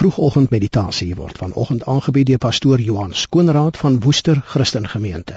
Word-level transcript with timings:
Vroegoggend 0.00 0.48
meditasie 0.50 1.14
word 1.14 1.36
vanoggend 1.38 1.82
aangebied 1.84 2.30
deur 2.30 2.38
pastoor 2.40 2.80
Johan 2.80 3.10
Skoonraad 3.12 3.76
van 3.76 3.98
Woester 4.00 4.38
Christen 4.52 4.88
Gemeente. 4.88 5.34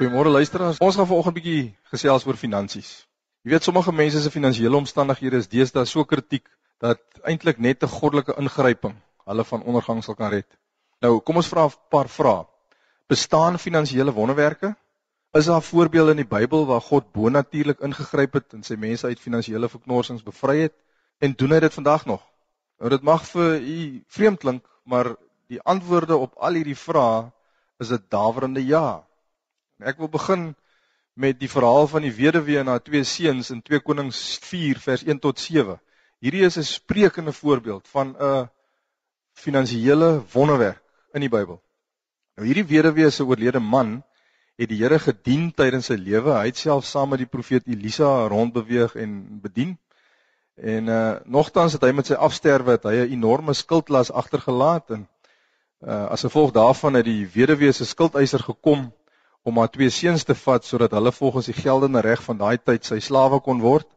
Goeiemôre 0.00 0.34
luisteraars. 0.34 0.78
Ons 0.78 0.96
gaan 0.96 1.06
vanoggend 1.06 1.36
'n 1.36 1.38
bietjie 1.38 1.74
gesels 1.94 2.26
oor 2.26 2.34
finansies. 2.36 3.06
Jy 3.42 3.50
weet 3.50 3.62
sommige 3.62 3.92
mense 3.92 4.20
se 4.20 4.30
finansiële 4.30 4.76
omstandighede 4.76 5.36
is 5.36 5.48
deesdae 5.48 5.84
so 5.86 6.04
kritiek 6.04 6.50
dat 6.78 6.98
eintlik 7.22 7.58
net 7.58 7.82
'n 7.82 7.94
goddelike 7.98 8.34
ingryping 8.38 8.98
hulle 9.24 9.44
van 9.44 9.62
ondergang 9.62 10.04
sal 10.04 10.14
kan 10.14 10.30
red. 10.30 10.50
Nou, 11.00 11.20
kom 11.20 11.36
ons 11.36 11.48
vra 11.48 11.66
'n 11.66 11.78
paar 11.90 12.08
vrae 12.08 12.50
bestaan 13.10 13.58
finansiële 13.58 14.12
wonderwerke? 14.12 14.76
Is 15.32 15.44
daar 15.44 15.62
voorbeelde 15.62 16.10
in 16.10 16.22
die 16.22 16.30
Bybel 16.30 16.66
waar 16.66 16.80
God 16.80 17.12
bonatuurlik 17.12 17.82
ingegryp 17.86 18.36
het 18.38 18.54
en 18.54 18.62
sy 18.66 18.76
mense 18.78 19.06
uit 19.06 19.22
finansiële 19.22 19.68
verknorsings 19.70 20.22
bevry 20.26 20.60
het 20.68 20.74
en 21.18 21.34
doen 21.38 21.54
hy 21.54 21.60
dit 21.64 21.74
vandag 21.74 22.06
nog? 22.06 22.22
Nou 22.78 22.90
dit 22.90 23.02
mag 23.06 23.24
vir 23.32 23.56
u 23.58 23.78
vreemd 24.06 24.40
klink, 24.42 24.64
maar 24.84 25.14
die 25.50 25.60
antwoorde 25.62 26.16
op 26.16 26.36
al 26.38 26.58
hierdie 26.58 26.78
vrae 26.78 27.30
is 27.82 27.90
'n 27.90 28.04
dawerende 28.08 28.62
ja. 28.66 29.02
En 29.78 29.86
ek 29.86 29.98
wil 29.98 30.08
begin 30.08 30.54
met 31.14 31.38
die 31.40 31.50
verhaal 31.50 31.86
van 31.86 32.02
die 32.02 32.14
weduwee 32.14 32.58
en 32.58 32.66
haar 32.66 32.82
twee 32.82 33.04
seuns 33.04 33.50
in 33.50 33.62
2 33.62 33.80
Konings 33.80 34.38
4 34.42 34.78
vers 34.78 35.02
1 35.02 35.18
tot 35.18 35.38
7. 35.38 35.80
Hierdie 36.20 36.44
is 36.46 36.58
'n 36.58 36.62
sprekende 36.62 37.32
voorbeeld 37.32 37.88
van 37.88 38.14
'n 38.18 38.48
finansiële 39.32 40.22
wonderwerk 40.32 40.82
in 41.12 41.20
die 41.20 41.28
Bybel. 41.28 41.62
Nou 42.40 42.46
hierdie 42.48 42.64
weduwee 42.64 43.10
se 43.12 43.20
oorlede 43.28 43.60
man 43.60 43.98
het 44.56 44.70
die 44.70 44.78
Here 44.80 44.96
gedien 44.96 45.50
tydens 45.52 45.90
sy 45.90 45.98
lewe. 46.00 46.32
Hy 46.32 46.46
het 46.48 46.56
self 46.56 46.86
saam 46.88 47.10
met 47.12 47.20
die 47.20 47.28
profeet 47.28 47.66
Elisa 47.68 48.08
rondbeweeg 48.32 48.94
en 48.96 49.10
bedien. 49.42 49.74
En 50.56 50.88
uh 50.88 51.00
nogtans 51.28 51.74
het 51.76 51.82
hy 51.84 51.90
met 51.92 52.08
sy 52.08 52.16
afsterwe 52.16 52.78
het 52.78 52.86
hy 52.88 52.94
'n 53.02 53.12
enorme 53.18 53.52
skuldlas 53.52 54.08
agtergelaat 54.22 54.96
en 54.96 55.02
uh 55.84 56.06
as 56.16 56.24
gevolg 56.24 56.54
daarvan 56.56 56.96
het 56.96 57.04
die 57.04 57.28
weduwee 57.34 57.72
se 57.76 57.84
skuldeiser 57.84 58.40
gekom 58.40 58.88
om 59.44 59.58
haar 59.60 59.68
twee 59.76 59.90
seuns 59.90 60.24
te 60.24 60.34
vat 60.34 60.64
sodat 60.64 60.96
hulle 60.96 61.12
volgens 61.12 61.52
die 61.52 61.60
geldende 61.60 62.00
reg 62.00 62.22
van 62.24 62.40
daai 62.40 62.56
tyd 62.56 62.84
sy 62.84 63.00
slawe 63.00 63.40
kon 63.40 63.60
word. 63.60 63.88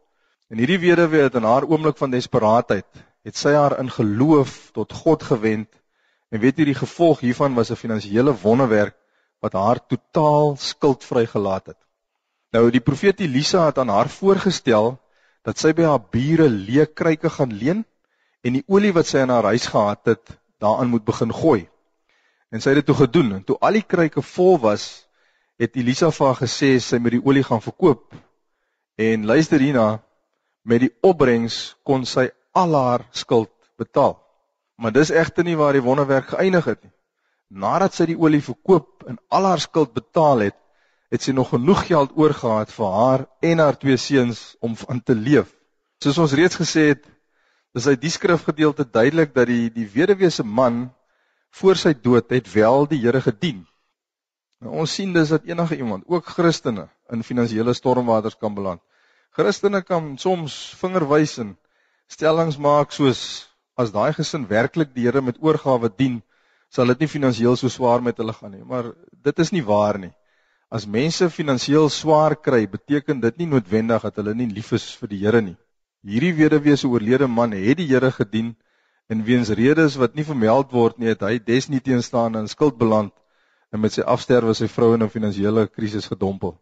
En 0.52 0.60
hierdie 0.60 0.84
weduwee 0.84 1.24
het 1.30 1.40
in 1.40 1.48
haar 1.48 1.64
oomblik 1.64 1.98
van 1.98 2.12
desperaatheid 2.12 3.06
het 3.24 3.40
sy 3.40 3.56
haar 3.56 3.80
in 3.80 3.90
geloof 3.90 4.72
tot 4.76 4.92
God 4.92 5.24
gewend 5.24 5.72
En 6.34 6.42
weet 6.42 6.58
jy 6.58 6.72
die 6.72 6.80
gevolg 6.80 7.22
hiervan 7.22 7.54
was 7.54 7.70
'n 7.72 7.78
finansiële 7.78 8.34
wonderwerk 8.42 8.96
wat 9.44 9.54
haar 9.54 9.80
totaal 9.86 10.56
skuldvry 10.58 11.26
gelaat 11.30 11.66
het. 11.66 11.78
Nou 12.52 12.70
die 12.72 12.82
profeet 12.82 13.20
Elisa 13.20 13.66
het 13.66 13.78
aan 13.78 13.90
haar 13.90 14.10
voorgestel 14.10 14.98
dat 15.44 15.60
sy 15.60 15.74
by 15.74 15.84
haar 15.84 16.02
bure 16.12 16.48
leë 16.50 16.88
kruike 16.94 17.30
gaan 17.30 17.54
leen 17.54 17.86
en 18.42 18.54
die 18.54 18.64
olie 18.68 18.94
wat 18.94 19.06
sy 19.08 19.18
in 19.18 19.30
haar 19.30 19.44
huis 19.44 19.68
gehad 19.68 20.06
het, 20.06 20.40
daarin 20.58 20.90
moet 20.90 21.06
begin 21.06 21.34
gooi. 21.34 21.68
En 22.52 22.62
sy 22.62 22.70
het 22.70 22.82
dit 22.82 22.86
toe 22.86 22.96
gedoen 22.96 23.34
en 23.34 23.44
toe 23.44 23.58
al 23.60 23.74
die 23.74 23.86
kruike 23.86 24.22
vol 24.22 24.58
was, 24.60 25.06
het 25.60 25.76
Elisa 25.76 26.12
vir 26.12 26.28
haar 26.28 26.42
gesê 26.42 26.80
sy 26.80 26.98
moet 26.98 27.12
die 27.12 27.26
olie 27.26 27.44
gaan 27.44 27.62
verkoop. 27.62 28.14
En 28.98 29.26
luister 29.26 29.60
hierna, 29.60 30.02
met 30.64 30.80
die 30.80 30.94
opbrengs 31.02 31.76
kon 31.84 32.06
sy 32.06 32.30
al 32.54 32.76
haar 32.76 33.08
skuld 33.12 33.52
betaal. 33.78 34.23
Maar 34.76 34.92
dis 34.92 35.12
egter 35.14 35.44
nie 35.44 35.58
waar 35.58 35.74
die 35.74 35.86
wonderwerk 35.86 36.32
geëindig 36.34 36.66
het 36.66 36.84
nie. 36.84 36.94
Nadat 37.54 37.94
sy 37.94 38.08
die 38.10 38.18
olie 38.18 38.42
verkoop 38.42 39.06
en 39.08 39.20
al 39.30 39.46
haar 39.46 39.62
skuld 39.62 39.94
betaal 39.94 40.48
het, 40.48 40.58
het 41.14 41.22
sy 41.22 41.34
nog 41.38 41.52
genoeg 41.54 41.84
geld 41.86 42.16
oorgehad 42.18 42.72
vir 42.74 42.96
haar 42.98 43.26
en 43.46 43.62
haar 43.62 43.78
twee 43.78 43.98
seuns 44.02 44.56
om 44.66 44.74
van 44.76 45.04
te 45.06 45.14
leef. 45.14 45.52
Soos 46.02 46.18
ons 46.18 46.34
reeds 46.34 46.58
gesê 46.58 46.88
het, 46.96 47.04
is 47.78 47.86
uit 47.88 48.02
die 48.02 48.12
skrifgedeelte 48.14 48.86
duidelik 48.90 49.34
dat 49.36 49.48
die 49.50 49.70
die 49.74 49.86
weduwee 49.94 50.32
se 50.34 50.44
man 50.44 50.88
voor 51.60 51.78
sy 51.78 51.94
dood 51.94 52.34
het 52.34 52.50
wel 52.54 52.88
die 52.90 53.00
Here 53.04 53.22
gedien. 53.22 53.62
Nou 54.62 54.74
ons 54.82 54.94
sien 54.94 55.14
dus 55.14 55.30
dat 55.30 55.46
enige 55.46 55.78
iemand, 55.78 56.06
ook 56.08 56.26
Christene, 56.34 56.88
in 57.12 57.24
finansiële 57.24 57.74
stormwaters 57.78 58.38
kan 58.40 58.54
beland. 58.56 58.82
Christene 59.34 59.82
kan 59.86 60.18
soms 60.18 60.56
vingerwys 60.80 61.38
en 61.42 61.58
stellings 62.08 62.58
maak 62.58 62.94
soos 62.94 63.50
as 63.76 63.92
daai 63.92 64.14
gesin 64.14 64.46
werklik 64.50 64.94
die 64.94 65.06
Here 65.08 65.22
met 65.22 65.40
oorgawe 65.42 65.90
dien, 65.90 66.22
sal 66.70 66.90
dit 66.94 67.04
nie 67.04 67.12
finansiëel 67.12 67.58
so 67.58 67.70
swaar 67.70 68.02
met 68.02 68.18
hulle 68.18 68.34
gaan 68.34 68.52
nie. 68.52 68.64
Maar 68.66 68.92
dit 69.26 69.40
is 69.40 69.52
nie 69.54 69.64
waar 69.66 70.00
nie. 70.00 70.12
As 70.74 70.88
mense 70.90 71.30
finansiëel 71.30 71.90
swaar 71.94 72.36
kry, 72.36 72.66
beteken 72.66 73.22
dit 73.22 73.38
nie 73.38 73.50
noodwendig 73.50 74.02
dat 74.02 74.16
hulle 74.18 74.34
nie 74.34 74.50
lief 74.50 74.72
is 74.74 74.88
vir 74.98 75.12
die 75.12 75.22
Here 75.22 75.42
nie. 75.42 75.58
Hierdie 76.04 76.34
weduwee 76.36 76.78
se 76.78 76.90
oorlede 76.90 77.28
man 77.28 77.54
het 77.54 77.78
die 77.78 77.88
Here 77.88 78.12
gedien 78.12 78.56
en 79.10 79.24
weens 79.24 79.52
redes 79.54 79.98
wat 80.02 80.16
nie 80.16 80.26
vermeld 80.26 80.72
word 80.74 80.98
nie, 80.98 81.12
het 81.14 81.22
hy 81.22 81.38
desnieteenstaan 81.38 82.40
in 82.40 82.50
skuld 82.50 82.80
beland 82.80 83.14
en 83.74 83.82
met 83.82 83.94
sy 83.94 84.02
afsterwe 84.06 84.54
sy 84.58 84.68
vrou 84.70 84.94
in 84.96 85.04
'n 85.04 85.10
finansiële 85.10 85.68
krisis 85.68 86.10
gedompel. 86.10 86.58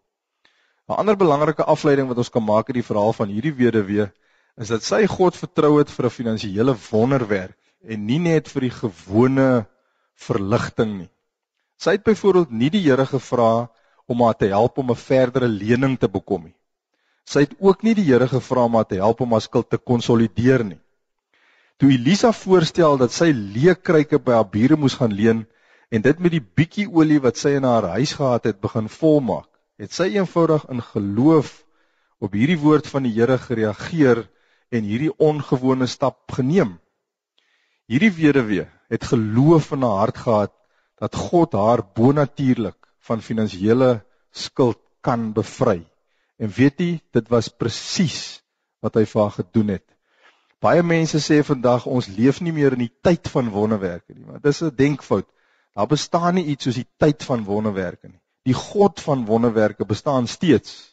'n 0.89 0.99
Ander 0.99 1.15
belangrike 1.15 1.63
afleiding 1.63 2.07
wat 2.07 2.17
ons 2.17 2.29
kan 2.29 2.43
maak 2.43 2.67
uit 2.67 2.79
die 2.79 2.89
verhaal 2.91 3.13
van 3.13 3.29
hierdie 3.29 3.55
weduwee 3.55 4.11
is 4.57 4.71
dat 4.71 4.83
sy 4.83 5.05
God 5.07 5.37
vertrou 5.37 5.77
het 5.79 5.89
vir 5.89 6.05
'n 6.05 6.17
finansiële 6.17 6.75
wonderwerk 6.91 7.57
en 7.87 8.05
nie 8.05 8.19
net 8.19 8.47
vir 8.47 8.61
die 8.61 8.75
gewone 8.75 9.65
verligting 10.15 10.97
nie. 10.97 11.09
Sy 11.81 11.97
het 11.97 12.03
byvoorbeeld 12.03 12.51
nie 12.51 12.69
die 12.69 12.83
Here 12.83 13.05
gevra 13.05 13.69
om 14.05 14.21
haar 14.21 14.37
te 14.37 14.47
help 14.51 14.77
om 14.77 14.91
'n 14.91 14.95
verdere 14.95 15.47
lening 15.47 15.97
te 15.99 16.07
bekom 16.07 16.43
nie. 16.43 16.55
Sy 17.25 17.39
het 17.39 17.55
ook 17.59 17.83
nie 17.83 17.93
die 17.95 18.05
Here 18.05 18.27
gevra 18.27 18.65
om 18.65 18.75
haar 18.75 18.85
te 18.85 18.95
help 18.95 19.21
om 19.21 19.31
haar 19.31 19.41
skuld 19.41 19.69
te 19.69 19.77
konsolideer 19.77 20.63
nie. 20.65 20.79
Toe 21.77 21.91
Elisa 21.91 22.31
voorstel 22.31 22.97
dat 22.97 23.11
sy 23.11 23.31
leekryke 23.33 24.19
by 24.19 24.31
haar 24.31 24.49
bure 24.49 24.75
moes 24.77 24.93
gaan 24.99 25.13
leen 25.13 25.47
en 25.89 26.01
dit 26.01 26.19
met 26.19 26.31
die 26.31 26.43
bietjie 26.43 26.87
olie 26.87 27.19
wat 27.19 27.37
sy 27.37 27.55
in 27.57 27.63
haar 27.63 27.87
huis 27.97 28.13
gehad 28.13 28.43
het 28.43 28.61
begin 28.61 28.89
volmaak, 28.89 29.49
het 29.77 29.91
sy 29.91 30.11
eenvoudig 30.13 30.67
in 30.69 30.81
geloof 30.81 31.65
op 32.19 32.33
hierdie 32.37 32.59
woord 32.59 32.87
van 32.87 33.03
die 33.03 33.15
Here 33.15 33.37
gereageer 33.37 34.27
en 34.71 34.87
hierdie 34.87 35.11
ongewone 35.19 35.87
stap 35.87 36.31
geneem. 36.31 36.77
Hierdie 37.91 38.11
weduwee 38.15 38.67
het 38.91 39.07
geloof 39.11 39.71
in 39.75 39.83
haar 39.83 39.97
hart 40.05 40.17
gehad 40.17 40.53
dat 41.01 41.15
God 41.15 41.53
haar 41.57 41.83
bonatuurlik 41.95 42.77
van 43.07 43.21
finansiële 43.21 44.01
skuld 44.31 44.79
kan 45.01 45.31
bevry. 45.33 45.81
En 46.37 46.49
weet 46.55 46.79
jy, 46.79 46.91
dit 47.13 47.27
was 47.29 47.49
presies 47.49 48.41
wat 48.81 48.95
hy 48.97 49.05
vir 49.05 49.21
haar 49.21 49.35
gedoen 49.39 49.73
het. 49.75 49.85
Baie 50.61 50.83
mense 50.85 51.17
sê 51.21 51.39
vandag 51.45 51.87
ons 51.89 52.07
leef 52.13 52.39
nie 52.41 52.53
meer 52.53 52.75
in 52.77 52.85
die 52.85 52.93
tyd 53.03 53.27
van 53.33 53.49
wonderwerke 53.49 54.13
nie, 54.13 54.25
maar 54.25 54.41
dis 54.41 54.61
'n 54.61 54.75
denkfout. 54.75 55.27
Daar 55.75 55.87
bestaan 55.87 56.35
nie 56.35 56.45
iets 56.53 56.63
soos 56.63 56.75
die 56.75 56.87
tyd 56.97 57.23
van 57.23 57.43
wonderwerke 57.43 58.07
nie. 58.07 58.19
Die 58.45 58.53
God 58.53 58.99
van 58.99 59.25
wonderwerke 59.25 59.85
bestaan 59.85 60.27
steeds. 60.27 60.90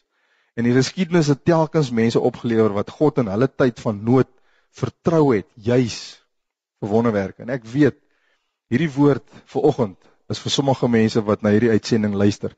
En 0.59 0.65
die 0.67 0.75
geskiedenis 0.75 1.29
het 1.31 1.45
telkens 1.47 1.87
mense 1.95 2.19
opgelewer 2.19 2.73
wat 2.75 2.89
God 2.91 3.21
in 3.21 3.29
hulle 3.31 3.47
tyd 3.47 3.77
van 3.79 4.01
nood 4.03 4.27
vertrou 4.75 5.29
het, 5.31 5.47
juis 5.55 5.99
vir 6.83 6.89
wonderwerke. 6.91 7.45
En 7.45 7.53
ek 7.55 7.63
weet 7.63 7.95
hierdie 8.67 8.89
woord 8.91 9.23
vir 9.53 9.67
oggend 9.69 10.09
is 10.29 10.41
vir 10.43 10.51
sommige 10.51 10.89
mense 10.91 11.23
wat 11.29 11.45
na 11.45 11.53
hierdie 11.55 11.71
uitsending 11.71 12.17
luister. 12.19 12.51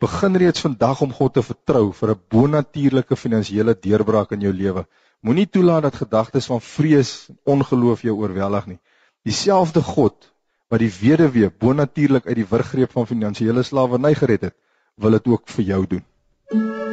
Begin 0.00 0.38
reeds 0.38 0.62
vandag 0.62 1.02
om 1.02 1.10
God 1.12 1.34
te 1.34 1.42
vertrou 1.42 1.90
vir 1.92 2.12
'n 2.14 2.20
bonatuurlike 2.30 3.18
finansiële 3.18 3.74
deurbraak 3.74 4.30
in 4.38 4.46
jou 4.46 4.52
lewe. 4.52 4.86
Moenie 5.20 5.46
toelaat 5.46 5.82
dat 5.82 6.02
gedagtes 6.04 6.46
van 6.46 6.60
vrees 6.60 7.28
en 7.28 7.38
ongeloof 7.58 8.02
jou 8.02 8.14
oorweldig 8.14 8.66
nie. 8.66 8.78
Dieselfde 9.24 9.82
God 9.82 10.30
wat 10.70 10.80
die 10.80 10.92
weduwee 11.00 11.50
bonatuurlik 11.50 12.26
uit 12.26 12.36
die 12.36 12.50
wurggreep 12.50 12.92
van 12.92 13.06
finansiële 13.06 13.62
slawerny 13.62 14.14
gered 14.14 14.40
het, 14.40 14.56
wil 14.96 15.10
dit 15.10 15.26
ook 15.26 15.48
vir 15.48 15.64
jou 15.64 15.86
doen. 15.86 16.04
Vroegoggend 16.46 16.89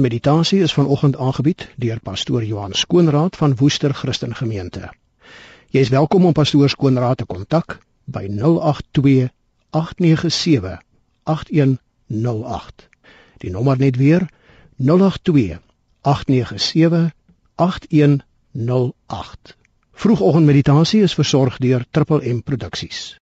meditasie 0.00 0.62
is 0.62 0.72
vanoggend 0.72 1.16
aangebied 1.16 1.68
deur 1.76 2.00
pastoor 2.00 2.44
Johan 2.44 2.72
Skoonraad 2.72 3.36
van 3.36 3.56
Woester 3.56 3.94
Christen 3.94 4.34
Gemeente. 4.34 4.92
Jy 5.70 5.80
is 5.80 5.88
welkom 5.88 6.24
om 6.24 6.32
pastoor 6.32 6.68
Skoonraad 6.68 7.16
te 7.16 7.24
kontak 7.24 7.78
by 8.04 8.28
082 8.30 9.28
897 9.70 10.78
8108. 11.24 12.88
Die 13.38 13.50
nommer 13.50 13.78
net 13.78 13.96
weer 13.96 14.28
082 14.76 15.58
897 16.00 17.10
8108. 17.56 19.56
Vroegoggend 19.92 20.46
meditasie 20.46 21.02
is 21.02 21.14
versorg 21.14 21.58
deur 21.58 21.84
Triple 21.90 22.34
M 22.34 22.42
Produksies. 22.42 23.18